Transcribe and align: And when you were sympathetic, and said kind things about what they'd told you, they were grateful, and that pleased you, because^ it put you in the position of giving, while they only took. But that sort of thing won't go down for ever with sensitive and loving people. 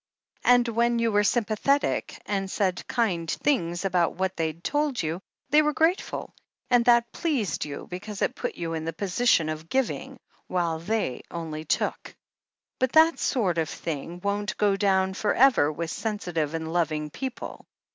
And 0.43 0.67
when 0.67 0.97
you 0.97 1.11
were 1.11 1.23
sympathetic, 1.23 2.19
and 2.25 2.49
said 2.49 2.87
kind 2.87 3.29
things 3.29 3.85
about 3.85 4.15
what 4.15 4.35
they'd 4.35 4.63
told 4.63 4.99
you, 5.03 5.21
they 5.51 5.61
were 5.61 5.73
grateful, 5.73 6.33
and 6.71 6.83
that 6.85 7.11
pleased 7.11 7.65
you, 7.65 7.87
because^ 7.91 8.23
it 8.23 8.33
put 8.33 8.55
you 8.55 8.73
in 8.73 8.85
the 8.85 8.93
position 8.93 9.47
of 9.47 9.69
giving, 9.69 10.19
while 10.47 10.79
they 10.79 11.21
only 11.29 11.65
took. 11.65 12.15
But 12.79 12.93
that 12.93 13.19
sort 13.19 13.59
of 13.59 13.69
thing 13.69 14.19
won't 14.23 14.57
go 14.57 14.75
down 14.75 15.13
for 15.13 15.35
ever 15.35 15.71
with 15.71 15.91
sensitive 15.91 16.55
and 16.55 16.73
loving 16.73 17.11
people. 17.11 17.67